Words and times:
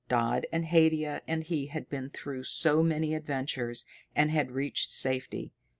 Dodd 0.09 0.47
and 0.51 0.65
Haidia 0.65 1.21
and 1.27 1.43
he 1.43 1.67
had 1.67 1.87
been 1.87 2.09
through 2.09 2.45
so 2.45 2.81
many 2.81 3.13
adventures, 3.13 3.85
and 4.15 4.31
had 4.31 4.49
reached 4.49 4.89
safety. 4.89 5.51